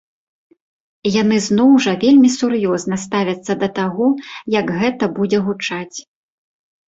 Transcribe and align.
І 1.07 1.09
яны 1.21 1.35
зноў 1.47 1.69
жа 1.85 1.93
вельмі 2.03 2.29
сур'ёзна 2.37 2.95
ставяцца 3.05 3.51
да 3.63 3.69
таго, 3.81 4.07
як 4.59 4.73
гэта 4.79 5.03
будзе 5.19 5.43
гучаць. 5.49 5.97